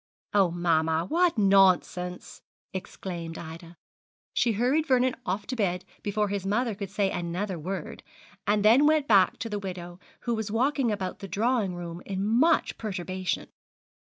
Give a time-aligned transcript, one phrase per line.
[0.33, 2.41] 'Oh, mamma, what nonsense!'
[2.73, 3.77] exclaimed Ida.
[4.33, 8.01] She hurried Vernon off to bed before his mother could say another word,
[8.47, 12.25] and then went back to the widow, who was walking about the drawing room in
[12.25, 13.49] much perturbation.